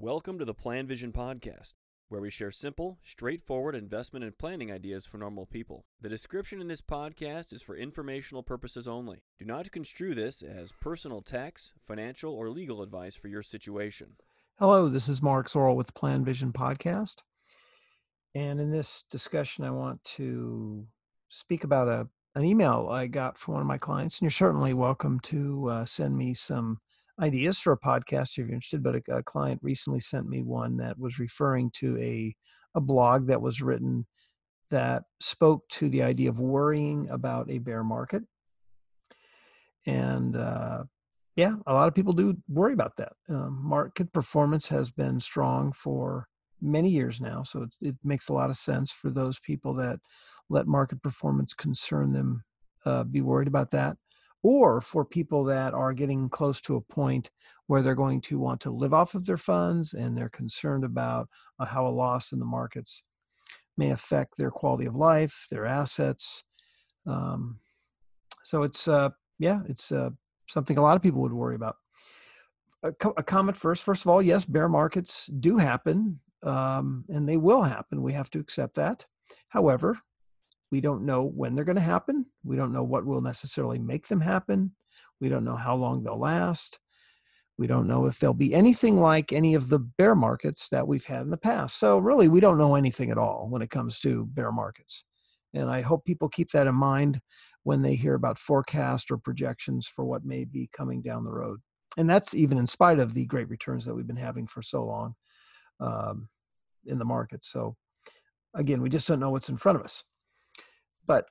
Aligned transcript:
Welcome 0.00 0.38
to 0.38 0.44
the 0.44 0.54
Plan 0.54 0.86
Vision 0.86 1.10
Podcast, 1.10 1.72
where 2.08 2.20
we 2.20 2.30
share 2.30 2.52
simple, 2.52 3.00
straightforward 3.02 3.74
investment 3.74 4.24
and 4.24 4.38
planning 4.38 4.70
ideas 4.70 5.06
for 5.06 5.18
normal 5.18 5.44
people. 5.44 5.86
The 6.00 6.08
description 6.08 6.60
in 6.60 6.68
this 6.68 6.80
podcast 6.80 7.52
is 7.52 7.62
for 7.62 7.74
informational 7.74 8.44
purposes 8.44 8.86
only. 8.86 9.24
Do 9.40 9.44
not 9.44 9.72
construe 9.72 10.14
this 10.14 10.40
as 10.40 10.70
personal 10.80 11.20
tax, 11.20 11.72
financial, 11.84 12.32
or 12.32 12.48
legal 12.48 12.80
advice 12.80 13.16
for 13.16 13.26
your 13.26 13.42
situation. 13.42 14.10
Hello, 14.60 14.88
this 14.88 15.08
is 15.08 15.20
Mark 15.20 15.50
Zoril 15.50 15.74
with 15.74 15.88
the 15.88 15.92
Plan 15.94 16.24
Vision 16.24 16.52
Podcast. 16.52 17.16
And 18.36 18.60
in 18.60 18.70
this 18.70 19.02
discussion, 19.10 19.64
I 19.64 19.72
want 19.72 20.04
to 20.16 20.86
speak 21.28 21.64
about 21.64 21.88
a, 21.88 22.06
an 22.36 22.44
email 22.44 22.86
I 22.88 23.08
got 23.08 23.36
from 23.36 23.54
one 23.54 23.62
of 23.62 23.66
my 23.66 23.78
clients. 23.78 24.18
And 24.18 24.26
you're 24.26 24.30
certainly 24.30 24.74
welcome 24.74 25.18
to 25.24 25.68
uh, 25.70 25.84
send 25.86 26.16
me 26.16 26.34
some 26.34 26.78
ideas 27.20 27.58
for 27.58 27.72
a 27.72 27.78
podcast 27.78 28.30
if 28.30 28.38
you're 28.38 28.48
interested, 28.48 28.82
but 28.82 28.96
a, 28.96 29.16
a, 29.16 29.22
client 29.22 29.60
recently 29.62 30.00
sent 30.00 30.28
me 30.28 30.42
one 30.42 30.76
that 30.76 30.98
was 30.98 31.18
referring 31.18 31.70
to 31.72 31.98
a 31.98 32.34
a 32.74 32.80
blog 32.80 33.26
that 33.26 33.40
was 33.40 33.62
written 33.62 34.06
that 34.70 35.04
spoke 35.20 35.66
to 35.70 35.88
the 35.88 36.02
idea 36.02 36.28
of 36.28 36.38
worrying 36.38 37.08
about 37.10 37.50
a 37.50 37.58
bear 37.58 37.82
market. 37.82 38.22
And 39.86 40.36
uh, 40.36 40.84
yeah, 41.34 41.56
a 41.66 41.72
lot 41.72 41.88
of 41.88 41.94
people 41.94 42.12
do 42.12 42.36
worry 42.48 42.74
about 42.74 42.96
that. 42.98 43.12
Um, 43.28 43.60
market 43.64 44.12
performance 44.12 44.68
has 44.68 44.90
been 44.90 45.18
strong 45.20 45.72
for 45.72 46.28
many 46.60 46.90
years 46.90 47.20
now, 47.20 47.42
so 47.42 47.62
it, 47.62 47.70
it, 47.80 47.96
makes 48.04 48.28
a 48.28 48.32
lot 48.32 48.50
of 48.50 48.56
sense 48.56 48.92
for 48.92 49.10
those 49.10 49.38
people 49.40 49.72
that 49.74 49.98
let 50.50 50.66
market 50.66 51.02
performance 51.02 51.54
concern 51.54 52.12
them 52.12 52.44
uh, 52.84 53.04
be 53.04 53.20
worried 53.22 53.48
about 53.48 53.70
that 53.70 53.96
or 54.42 54.80
for 54.80 55.04
people 55.04 55.44
that 55.44 55.74
are 55.74 55.92
getting 55.92 56.28
close 56.28 56.60
to 56.60 56.76
a 56.76 56.80
point 56.80 57.30
where 57.66 57.82
they're 57.82 57.94
going 57.94 58.20
to 58.20 58.38
want 58.38 58.60
to 58.60 58.70
live 58.70 58.94
off 58.94 59.14
of 59.14 59.26
their 59.26 59.36
funds 59.36 59.94
and 59.94 60.16
they're 60.16 60.28
concerned 60.28 60.84
about 60.84 61.28
uh, 61.58 61.66
how 61.66 61.86
a 61.86 61.88
loss 61.88 62.32
in 62.32 62.38
the 62.38 62.44
markets 62.44 63.02
may 63.76 63.90
affect 63.90 64.34
their 64.36 64.50
quality 64.50 64.86
of 64.86 64.96
life, 64.96 65.46
their 65.50 65.66
assets. 65.66 66.44
Um, 67.06 67.58
so 68.44 68.62
it's 68.62 68.88
uh, 68.88 69.10
yeah, 69.38 69.60
it's 69.68 69.92
uh, 69.92 70.10
something 70.48 70.78
a 70.78 70.82
lot 70.82 70.96
of 70.96 71.02
people 71.02 71.20
would 71.20 71.32
worry 71.32 71.54
about. 71.54 71.76
A, 72.82 72.92
co- 72.92 73.14
a, 73.16 73.22
comment 73.22 73.56
first. 73.56 73.82
First 73.82 74.02
of 74.02 74.08
all, 74.08 74.22
yes, 74.22 74.44
bear 74.44 74.68
markets 74.68 75.28
do 75.40 75.58
happen, 75.58 76.20
um, 76.42 77.04
and 77.08 77.28
they 77.28 77.36
will 77.36 77.62
happen. 77.62 78.02
We 78.02 78.12
have 78.12 78.30
to 78.30 78.38
accept 78.38 78.76
that. 78.76 79.04
However, 79.48 79.98
we 80.70 80.80
don't 80.80 81.06
know 81.06 81.22
when 81.22 81.54
they're 81.54 81.64
going 81.64 81.76
to 81.76 81.82
happen. 81.82 82.26
We 82.44 82.56
don't 82.56 82.72
know 82.72 82.82
what 82.82 83.06
will 83.06 83.20
necessarily 83.20 83.78
make 83.78 84.08
them 84.08 84.20
happen. 84.20 84.72
We 85.20 85.28
don't 85.28 85.44
know 85.44 85.56
how 85.56 85.76
long 85.76 86.02
they'll 86.02 86.18
last. 86.18 86.78
We 87.56 87.66
don't 87.66 87.88
know 87.88 88.06
if 88.06 88.18
they'll 88.20 88.34
be 88.34 88.54
anything 88.54 89.00
like 89.00 89.32
any 89.32 89.54
of 89.54 89.68
the 89.68 89.80
bear 89.80 90.14
markets 90.14 90.68
that 90.70 90.86
we've 90.86 91.04
had 91.04 91.22
in 91.22 91.30
the 91.30 91.36
past. 91.36 91.78
So, 91.78 91.98
really, 91.98 92.28
we 92.28 92.38
don't 92.38 92.58
know 92.58 92.76
anything 92.76 93.10
at 93.10 93.18
all 93.18 93.48
when 93.50 93.62
it 93.62 93.70
comes 93.70 93.98
to 94.00 94.26
bear 94.26 94.52
markets. 94.52 95.04
And 95.54 95.68
I 95.68 95.80
hope 95.80 96.04
people 96.04 96.28
keep 96.28 96.50
that 96.52 96.68
in 96.68 96.74
mind 96.76 97.20
when 97.64 97.82
they 97.82 97.96
hear 97.96 98.14
about 98.14 98.38
forecast 98.38 99.10
or 99.10 99.18
projections 99.18 99.88
for 99.88 100.04
what 100.04 100.24
may 100.24 100.44
be 100.44 100.70
coming 100.72 101.02
down 101.02 101.24
the 101.24 101.32
road. 101.32 101.58
And 101.96 102.08
that's 102.08 102.32
even 102.32 102.58
in 102.58 102.68
spite 102.68 103.00
of 103.00 103.14
the 103.14 103.26
great 103.26 103.48
returns 103.48 103.84
that 103.86 103.94
we've 103.94 104.06
been 104.06 104.16
having 104.16 104.46
for 104.46 104.62
so 104.62 104.84
long 104.84 105.14
um, 105.80 106.28
in 106.86 106.98
the 106.98 107.04
market. 107.04 107.44
So, 107.44 107.74
again, 108.54 108.80
we 108.80 108.88
just 108.88 109.08
don't 109.08 109.18
know 109.18 109.30
what's 109.30 109.48
in 109.48 109.56
front 109.56 109.78
of 109.78 109.84
us. 109.84 110.04
But 111.08 111.26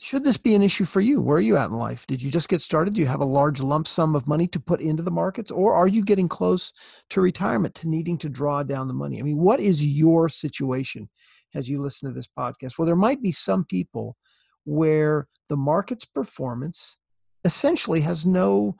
should 0.00 0.24
this 0.24 0.38
be 0.38 0.54
an 0.54 0.62
issue 0.62 0.86
for 0.86 1.00
you? 1.00 1.20
Where 1.20 1.36
are 1.36 1.42
you 1.42 1.56
at 1.56 1.70
in 1.70 1.76
life? 1.76 2.06
Did 2.06 2.22
you 2.22 2.30
just 2.30 2.48
get 2.48 2.62
started? 2.62 2.94
Do 2.94 3.00
you 3.00 3.06
have 3.06 3.20
a 3.20 3.24
large 3.24 3.60
lump 3.60 3.86
sum 3.86 4.16
of 4.16 4.26
money 4.26 4.48
to 4.48 4.58
put 4.58 4.80
into 4.80 5.02
the 5.02 5.10
markets? 5.10 5.52
Or 5.52 5.74
are 5.74 5.86
you 5.86 6.02
getting 6.02 6.28
close 6.28 6.72
to 7.10 7.20
retirement, 7.20 7.74
to 7.76 7.88
needing 7.88 8.18
to 8.18 8.28
draw 8.28 8.64
down 8.64 8.88
the 8.88 8.94
money? 8.94 9.20
I 9.20 9.22
mean, 9.22 9.36
what 9.36 9.60
is 9.60 9.84
your 9.84 10.28
situation 10.28 11.08
as 11.54 11.68
you 11.68 11.80
listen 11.80 12.08
to 12.08 12.14
this 12.14 12.28
podcast? 12.36 12.78
Well, 12.78 12.86
there 12.86 12.96
might 12.96 13.22
be 13.22 13.32
some 13.32 13.64
people 13.64 14.16
where 14.64 15.28
the 15.48 15.56
market's 15.56 16.04
performance 16.04 16.96
essentially 17.44 18.00
has 18.00 18.26
no 18.26 18.76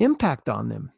impact 0.00 0.48
on 0.48 0.68
them. 0.68 0.90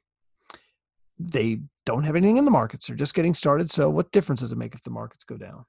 They 1.18 1.60
don't 1.84 2.04
have 2.04 2.16
anything 2.16 2.36
in 2.36 2.44
the 2.44 2.50
markets, 2.50 2.86
they're 2.86 2.96
just 2.96 3.14
getting 3.14 3.34
started. 3.34 3.70
So, 3.70 3.88
what 3.90 4.12
difference 4.12 4.40
does 4.40 4.52
it 4.52 4.58
make 4.58 4.74
if 4.74 4.82
the 4.82 4.90
markets 4.90 5.24
go 5.24 5.36
down? 5.36 5.64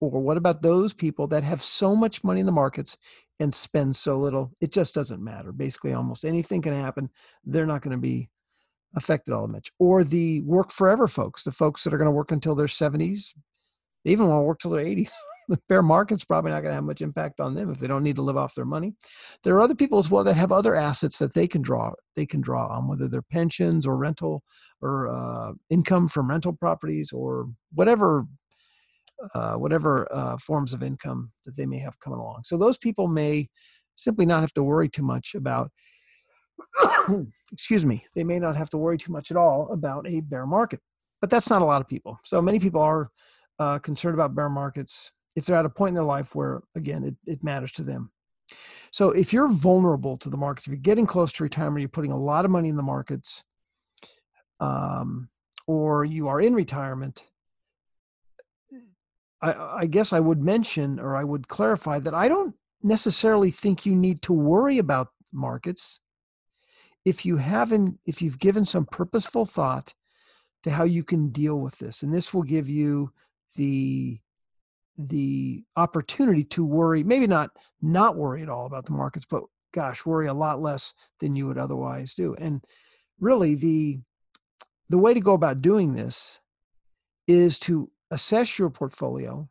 Or 0.00 0.20
what 0.20 0.36
about 0.36 0.62
those 0.62 0.92
people 0.92 1.26
that 1.28 1.42
have 1.42 1.62
so 1.62 1.96
much 1.96 2.22
money 2.22 2.40
in 2.40 2.46
the 2.46 2.52
markets 2.52 2.96
and 3.40 3.52
spend 3.52 3.96
so 3.96 4.18
little? 4.18 4.52
It 4.60 4.72
just 4.72 4.94
doesn't 4.94 5.22
matter. 5.22 5.52
Basically, 5.52 5.92
almost 5.92 6.24
anything 6.24 6.62
can 6.62 6.74
happen. 6.74 7.10
They're 7.44 7.66
not 7.66 7.82
going 7.82 7.96
to 7.96 8.00
be 8.00 8.28
affected 8.94 9.32
all 9.32 9.46
that 9.46 9.52
much. 9.52 9.70
Or 9.78 10.04
the 10.04 10.42
work 10.42 10.70
forever 10.70 11.08
folks, 11.08 11.42
the 11.42 11.52
folks 11.52 11.84
that 11.84 11.92
are 11.92 11.98
going 11.98 12.06
to 12.06 12.12
work 12.12 12.32
until 12.32 12.54
their 12.54 12.66
70s, 12.66 13.32
they 14.04 14.12
even 14.12 14.28
want 14.28 14.40
to 14.40 14.44
work 14.44 14.60
till 14.60 14.70
their 14.70 14.84
80s. 14.84 15.10
the 15.48 15.58
bear 15.68 15.82
market's 15.82 16.24
probably 16.24 16.50
not 16.50 16.60
going 16.60 16.70
to 16.70 16.74
have 16.74 16.84
much 16.84 17.00
impact 17.00 17.40
on 17.40 17.54
them 17.54 17.70
if 17.70 17.78
they 17.78 17.86
don't 17.86 18.02
need 18.02 18.16
to 18.16 18.22
live 18.22 18.36
off 18.36 18.54
their 18.54 18.64
money. 18.64 18.94
There 19.42 19.54
are 19.54 19.60
other 19.60 19.74
people 19.74 19.98
as 19.98 20.10
well 20.10 20.22
that 20.24 20.34
have 20.34 20.52
other 20.52 20.76
assets 20.76 21.18
that 21.18 21.34
they 21.34 21.48
can 21.48 21.62
draw 21.62 21.92
they 22.14 22.26
can 22.26 22.40
draw 22.40 22.68
on, 22.68 22.86
whether 22.86 23.08
they're 23.08 23.22
pensions 23.22 23.86
or 23.86 23.96
rental 23.96 24.42
or 24.82 25.08
uh, 25.08 25.52
income 25.70 26.08
from 26.08 26.28
rental 26.28 26.52
properties 26.52 27.12
or 27.12 27.48
whatever 27.72 28.26
uh, 29.34 29.54
whatever 29.54 30.08
uh, 30.14 30.36
forms 30.38 30.72
of 30.72 30.82
income 30.82 31.30
that 31.46 31.56
they 31.56 31.66
may 31.66 31.78
have 31.78 31.98
coming 32.00 32.18
along. 32.18 32.42
So 32.44 32.56
those 32.56 32.78
people 32.78 33.08
may 33.08 33.48
simply 33.96 34.26
not 34.26 34.40
have 34.40 34.52
to 34.54 34.62
worry 34.62 34.88
too 34.88 35.02
much 35.02 35.34
about. 35.34 35.70
excuse 37.52 37.84
me. 37.84 38.04
They 38.14 38.24
may 38.24 38.38
not 38.38 38.56
have 38.56 38.70
to 38.70 38.78
worry 38.78 38.98
too 38.98 39.12
much 39.12 39.30
at 39.30 39.36
all 39.36 39.70
about 39.72 40.06
a 40.06 40.20
bear 40.20 40.46
market, 40.46 40.80
but 41.20 41.30
that's 41.30 41.50
not 41.50 41.62
a 41.62 41.64
lot 41.64 41.80
of 41.80 41.88
people. 41.88 42.18
So 42.24 42.40
many 42.42 42.58
people 42.58 42.80
are 42.80 43.10
uh, 43.58 43.78
concerned 43.78 44.14
about 44.14 44.34
bear 44.34 44.48
markets 44.48 45.10
if 45.36 45.46
they're 45.46 45.56
at 45.56 45.64
a 45.64 45.70
point 45.70 45.90
in 45.90 45.94
their 45.94 46.04
life 46.04 46.34
where, 46.34 46.62
again, 46.74 47.04
it, 47.04 47.14
it 47.26 47.44
matters 47.44 47.72
to 47.72 47.82
them. 47.82 48.10
So 48.90 49.10
if 49.10 49.32
you're 49.32 49.48
vulnerable 49.48 50.16
to 50.18 50.30
the 50.30 50.36
markets, 50.36 50.66
if 50.66 50.72
you're 50.72 50.78
getting 50.78 51.06
close 51.06 51.32
to 51.34 51.42
retirement, 51.42 51.80
you're 51.80 51.88
putting 51.88 52.12
a 52.12 52.18
lot 52.18 52.44
of 52.44 52.50
money 52.50 52.68
in 52.68 52.76
the 52.76 52.82
markets, 52.82 53.44
um, 54.60 55.28
or 55.66 56.04
you 56.04 56.28
are 56.28 56.40
in 56.40 56.54
retirement, 56.54 57.22
I, 59.40 59.52
I 59.52 59.86
guess 59.86 60.12
I 60.12 60.20
would 60.20 60.42
mention 60.42 60.98
or 60.98 61.16
I 61.16 61.24
would 61.24 61.48
clarify 61.48 61.98
that 62.00 62.14
I 62.14 62.28
don't 62.28 62.54
necessarily 62.82 63.50
think 63.50 63.86
you 63.86 63.94
need 63.94 64.22
to 64.22 64.32
worry 64.32 64.78
about 64.78 65.08
markets 65.32 66.00
if 67.04 67.24
you 67.24 67.36
haven't 67.36 67.98
if 68.06 68.20
you've 68.20 68.38
given 68.38 68.64
some 68.64 68.86
purposeful 68.86 69.46
thought 69.46 69.94
to 70.64 70.70
how 70.70 70.84
you 70.84 71.04
can 71.04 71.28
deal 71.30 71.56
with 71.56 71.78
this. 71.78 72.02
And 72.02 72.12
this 72.12 72.34
will 72.34 72.42
give 72.42 72.68
you 72.68 73.12
the 73.56 74.20
the 74.96 75.64
opportunity 75.76 76.42
to 76.42 76.64
worry 76.64 77.04
maybe 77.04 77.26
not 77.26 77.50
not 77.80 78.16
worry 78.16 78.42
at 78.42 78.48
all 78.48 78.66
about 78.66 78.84
the 78.84 78.92
markets 78.92 79.24
but 79.30 79.44
gosh 79.72 80.04
worry 80.04 80.26
a 80.26 80.34
lot 80.34 80.60
less 80.60 80.92
than 81.20 81.36
you 81.36 81.46
would 81.46 81.58
otherwise 81.58 82.14
do. 82.14 82.34
And 82.34 82.64
really 83.20 83.54
the 83.54 84.00
the 84.88 84.98
way 84.98 85.14
to 85.14 85.20
go 85.20 85.34
about 85.34 85.62
doing 85.62 85.94
this 85.94 86.40
is 87.26 87.58
to 87.60 87.90
assess 88.10 88.58
your 88.58 88.70
portfolio, 88.70 89.48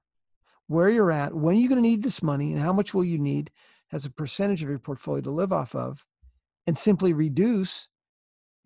where 0.68 0.90
you're 0.90 1.12
at, 1.12 1.34
when 1.34 1.56
you're 1.56 1.64
you 1.64 1.70
going 1.70 1.82
to 1.82 1.90
need 1.90 2.04
this 2.04 2.22
money, 2.24 2.54
and 2.54 2.62
how 2.62 2.74
much 2.74 2.94
will 2.94 3.04
you 3.04 3.18
need 3.18 3.52
as 3.92 4.06
a 4.06 4.12
percentage 4.12 4.64
of 4.64 4.70
your 4.70 4.80
portfolio 4.80 5.22
to 5.22 5.32
live 5.32 5.54
off 5.54 5.76
of, 5.76 6.06
and 6.66 6.78
simply 6.78 7.14
reduce 7.14 7.88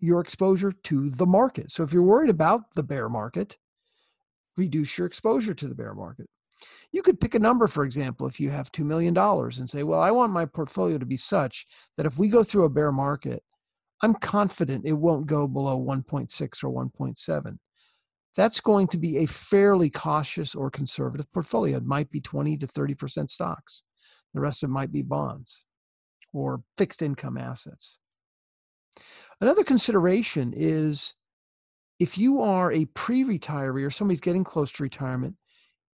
your 0.00 0.20
exposure 0.20 0.72
to 0.72 1.10
the 1.10 1.26
market. 1.26 1.70
So 1.70 1.84
if 1.84 1.92
you're 1.92 2.02
worried 2.02 2.30
about 2.30 2.74
the 2.74 2.82
bear 2.82 3.08
market, 3.08 3.56
reduce 4.56 4.98
your 4.98 5.06
exposure 5.06 5.54
to 5.54 5.68
the 5.68 5.74
bear 5.74 5.94
market. 5.94 6.28
You 6.90 7.02
could 7.02 7.20
pick 7.20 7.34
a 7.34 7.38
number, 7.38 7.68
for 7.68 7.84
example, 7.84 8.26
if 8.26 8.40
you 8.40 8.50
have 8.50 8.72
$2 8.72 8.84
million 8.84 9.16
and 9.16 9.70
say, 9.70 9.82
well, 9.82 10.00
I 10.00 10.10
want 10.10 10.32
my 10.32 10.44
portfolio 10.44 10.98
to 10.98 11.06
be 11.06 11.16
such 11.16 11.66
that 11.96 12.06
if 12.06 12.18
we 12.18 12.28
go 12.28 12.42
through 12.42 12.64
a 12.64 12.70
bear 12.70 12.92
market, 12.92 13.42
I'm 14.02 14.14
confident 14.14 14.84
it 14.84 14.92
won't 14.92 15.26
go 15.26 15.46
below 15.46 15.80
1.6 15.80 16.64
or 16.64 16.90
1.7 16.90 17.58
that's 18.36 18.60
going 18.60 18.88
to 18.88 18.98
be 18.98 19.18
a 19.18 19.26
fairly 19.26 19.90
cautious 19.90 20.54
or 20.54 20.70
conservative 20.70 21.30
portfolio. 21.32 21.76
It 21.76 21.84
might 21.84 22.10
be 22.10 22.20
20 22.20 22.56
to 22.58 22.66
30% 22.66 23.30
stocks. 23.30 23.82
The 24.34 24.40
rest 24.40 24.62
of 24.62 24.70
it 24.70 24.72
might 24.72 24.92
be 24.92 25.02
bonds 25.02 25.64
or 26.32 26.62
fixed 26.78 27.02
income 27.02 27.36
assets. 27.36 27.98
Another 29.40 29.64
consideration 29.64 30.54
is 30.56 31.14
if 31.98 32.16
you 32.16 32.40
are 32.40 32.72
a 32.72 32.86
pre 32.86 33.24
retiree 33.24 33.84
or 33.84 33.90
somebody's 33.90 34.20
getting 34.20 34.44
close 34.44 34.72
to 34.72 34.82
retirement 34.82 35.36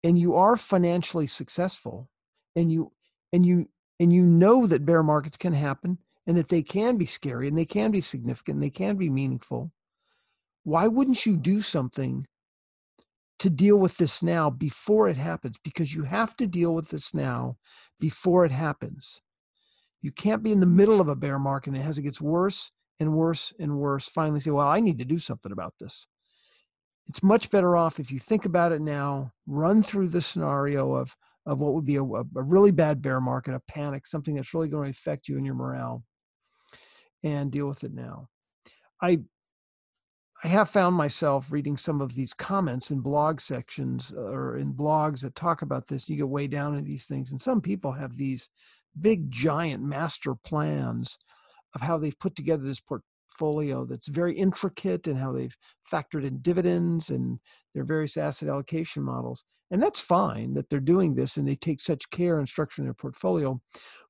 and 0.03 0.19
you 0.19 0.35
are 0.35 0.55
financially 0.55 1.27
successful 1.27 2.09
and 2.55 2.71
you 2.71 2.91
and 3.33 3.45
you 3.45 3.69
and 3.99 4.13
you 4.13 4.23
know 4.23 4.67
that 4.67 4.85
bear 4.85 5.01
markets 5.01 5.37
can 5.37 5.53
happen 5.53 5.97
and 6.27 6.37
that 6.37 6.49
they 6.49 6.61
can 6.61 6.97
be 6.97 7.05
scary 7.05 7.47
and 7.47 7.57
they 7.57 7.65
can 7.65 7.89
be 7.91 8.01
significant 8.01 8.55
and 8.55 8.63
they 8.63 8.69
can 8.69 8.95
be 8.95 9.09
meaningful 9.09 9.71
why 10.67 10.85
wouldn't 10.85 11.25
you 11.25 11.37
do 11.37 11.61
something 11.61 12.27
to 13.39 13.49
deal 13.49 13.77
with 13.77 13.95
this 13.95 14.21
now 14.21 14.49
before 14.49 15.07
it 15.07 15.15
happens? 15.15 15.55
Because 15.63 15.93
you 15.93 16.03
have 16.03 16.35
to 16.35 16.45
deal 16.45 16.75
with 16.75 16.89
this 16.89 17.13
now 17.13 17.55
before 18.01 18.43
it 18.43 18.51
happens. 18.51 19.21
You 20.01 20.11
can't 20.11 20.43
be 20.43 20.51
in 20.51 20.59
the 20.59 20.65
middle 20.65 20.99
of 20.99 21.07
a 21.07 21.15
bear 21.15 21.39
market 21.39 21.73
and 21.73 21.81
as 21.81 21.97
it 21.97 22.01
gets 22.01 22.19
worse 22.19 22.69
and 22.99 23.13
worse 23.13 23.53
and 23.57 23.77
worse, 23.77 24.09
finally 24.09 24.41
say, 24.41 24.51
Well, 24.51 24.67
I 24.67 24.81
need 24.81 24.97
to 24.97 25.05
do 25.05 25.19
something 25.19 25.53
about 25.53 25.75
this. 25.79 26.05
it's 27.07 27.23
much 27.23 27.49
better 27.49 27.77
off 27.77 27.97
if 27.97 28.11
you 28.11 28.19
think 28.19 28.43
about 28.43 28.73
it 28.73 28.81
now, 28.81 29.31
run 29.45 29.81
through 29.81 30.09
the 30.09 30.21
scenario 30.21 30.95
of 30.95 31.15
of 31.45 31.59
what 31.59 31.75
would 31.75 31.85
be 31.85 31.95
a, 31.95 32.03
a 32.03 32.25
really 32.43 32.71
bad 32.71 33.01
bear 33.01 33.21
market, 33.21 33.53
a 33.53 33.61
panic, 33.69 34.05
something 34.05 34.35
that's 34.35 34.53
really 34.53 34.67
going 34.67 34.91
to 34.91 34.99
affect 34.99 35.29
you 35.29 35.37
and 35.37 35.45
your 35.45 35.55
morale, 35.55 36.03
and 37.23 37.53
deal 37.53 37.67
with 37.67 37.85
it 37.85 37.93
now. 37.93 38.27
I 39.01 39.19
I 40.47 40.51
have 40.51 40.69
found 40.69 40.95
myself 40.95 41.51
reading 41.51 41.75
some 41.75 41.99
of 41.99 42.15
these 42.15 42.33
comments 42.33 42.89
in 42.89 43.01
blog 43.01 43.41
sections 43.41 44.13
uh, 44.15 44.21
or 44.21 44.57
in 44.57 44.73
blogs 44.73 45.19
that 45.19 45.35
talk 45.35 45.61
about 45.61 45.87
this. 45.87 46.07
You 46.07 46.15
get 46.15 46.29
way 46.29 46.47
down 46.47 46.73
into 46.73 46.87
these 46.87 47.03
things, 47.03 47.31
and 47.31 47.41
some 47.41 47.59
people 47.59 47.91
have 47.91 48.15
these 48.15 48.47
big, 48.97 49.29
giant 49.29 49.83
master 49.83 50.35
plans 50.35 51.17
of 51.75 51.81
how 51.81 51.97
they've 51.97 52.17
put 52.17 52.33
together 52.33 52.63
this 52.63 52.79
portfolio 52.79 53.83
that's 53.83 54.07
very 54.07 54.37
intricate 54.37 55.05
and 55.05 55.19
how 55.19 55.33
they've 55.33 55.57
factored 55.91 56.23
in 56.23 56.39
dividends 56.39 57.09
and 57.09 57.39
their 57.75 57.83
various 57.83 58.15
asset 58.15 58.47
allocation 58.47 59.03
models. 59.03 59.43
And 59.69 59.83
that's 59.83 59.99
fine 59.99 60.53
that 60.53 60.69
they're 60.69 60.79
doing 60.79 61.15
this 61.15 61.35
and 61.35 61.45
they 61.45 61.57
take 61.57 61.81
such 61.81 62.09
care 62.09 62.39
in 62.39 62.45
structuring 62.45 62.85
their 62.85 62.93
portfolio, 62.93 63.59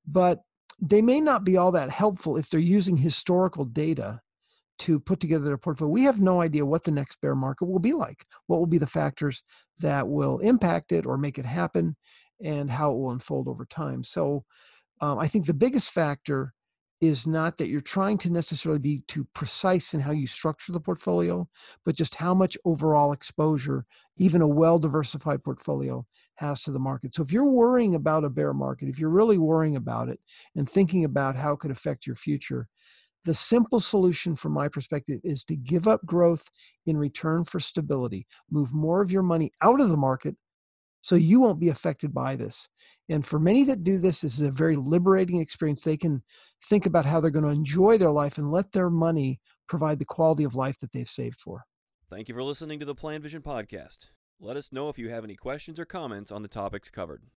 but 0.06 0.42
they 0.80 1.01
may 1.01 1.19
not 1.19 1.44
be 1.44 1.57
all 1.57 1.72
that 1.72 1.89
helpful 1.89 2.38
if 2.38 2.48
they're 2.48 2.60
using 2.60 2.98
historical 2.98 3.66
data 3.66 4.22
to 4.79 5.00
put 5.00 5.19
together 5.19 5.45
their 5.45 5.57
portfolio. 5.57 5.91
We 5.91 6.03
have 6.03 6.19
no 6.19 6.41
idea 6.41 6.65
what 6.65 6.83
the 6.83 6.91
next 6.91 7.19
bear 7.21 7.35
market 7.35 7.65
will 7.65 7.79
be 7.79 7.94
like, 7.94 8.25
what 8.47 8.59
will 8.59 8.68
be 8.68 8.77
the 8.77 8.88
factors 8.88 9.44
that 9.79 10.07
will 10.07 10.39
impact 10.39 10.91
it 10.91 11.06
or 11.06 11.18
make 11.18 11.38
it 11.38 11.45
happen, 11.45 11.95
and 12.44 12.69
how 12.69 12.91
it 12.91 12.97
will 12.97 13.12
unfold 13.12 13.47
over 13.47 13.65
time. 13.65 14.03
So 14.03 14.44
um, 15.01 15.19
I 15.19 15.27
think 15.27 15.45
the 15.45 15.53
biggest 15.53 15.89
factor 15.89 16.53
is 17.00 17.27
not 17.27 17.57
that 17.57 17.68
you're 17.68 17.81
trying 17.81 18.18
to 18.18 18.29
necessarily 18.29 18.79
be 18.79 19.03
too 19.07 19.27
precise 19.33 19.94
in 19.94 20.00
how 20.00 20.12
you 20.12 20.25
structure 20.25 20.71
the 20.71 20.79
portfolio, 20.79 21.47
but 21.85 21.95
just 21.95 22.15
how 22.15 22.33
much 22.33 22.57
overall 22.65 23.12
exposure 23.12 23.85
even 24.18 24.41
a 24.41 24.47
well 24.47 24.79
diversified 24.79 25.44
portfolio 25.44 26.06
has 26.35 26.62
to 26.63 26.71
the 26.71 26.79
market. 26.79 27.13
So 27.13 27.24
if 27.24 27.31
you're 27.31 27.45
worrying 27.45 27.95
about 27.95 28.24
a 28.24 28.29
bear 28.29 28.53
market, 28.53 28.89
if 28.89 29.00
you're 29.00 29.09
really 29.09 29.38
worrying 29.38 29.75
about 29.75 30.09
it 30.09 30.19
and 30.56 30.68
thinking 30.68 31.03
about 31.03 31.35
how 31.35 31.53
it 31.53 31.59
could 31.59 31.71
affect 31.71 32.07
your 32.07 32.15
future, 32.15 32.68
the 33.25 33.33
simple 33.33 33.79
solution 33.79 34.35
from 34.35 34.53
my 34.53 34.67
perspective 34.67 35.19
is 35.23 35.43
to 35.45 35.55
give 35.55 35.87
up 35.87 36.05
growth 36.05 36.45
in 36.85 36.97
return 36.97 37.43
for 37.43 37.59
stability. 37.59 38.25
Move 38.49 38.73
more 38.73 39.01
of 39.01 39.11
your 39.11 39.23
money 39.23 39.51
out 39.61 39.81
of 39.81 39.89
the 39.89 39.97
market 39.97 40.35
so 41.01 41.15
you 41.15 41.39
won't 41.39 41.59
be 41.59 41.69
affected 41.69 42.13
by 42.13 42.35
this. 42.35 42.67
And 43.09 43.25
for 43.25 43.39
many 43.39 43.63
that 43.65 43.83
do 43.83 43.97
this, 43.97 44.21
this 44.21 44.33
is 44.33 44.41
a 44.41 44.51
very 44.51 44.75
liberating 44.75 45.39
experience. 45.39 45.83
They 45.83 45.97
can 45.97 46.23
think 46.69 46.85
about 46.85 47.05
how 47.05 47.19
they're 47.19 47.31
going 47.31 47.45
to 47.45 47.51
enjoy 47.51 47.97
their 47.97 48.11
life 48.11 48.37
and 48.37 48.51
let 48.51 48.71
their 48.71 48.89
money 48.89 49.39
provide 49.67 49.99
the 49.99 50.05
quality 50.05 50.43
of 50.43 50.55
life 50.55 50.77
that 50.81 50.91
they've 50.91 51.09
saved 51.09 51.39
for. 51.41 51.63
Thank 52.09 52.27
you 52.29 52.35
for 52.35 52.43
listening 52.43 52.79
to 52.79 52.85
the 52.85 52.95
Plan 52.95 53.21
Vision 53.21 53.41
podcast. 53.41 54.07
Let 54.39 54.57
us 54.57 54.71
know 54.71 54.89
if 54.89 54.99
you 54.99 55.09
have 55.09 55.23
any 55.23 55.35
questions 55.35 55.79
or 55.79 55.85
comments 55.85 56.31
on 56.31 56.41
the 56.41 56.47
topics 56.47 56.89
covered. 56.89 57.23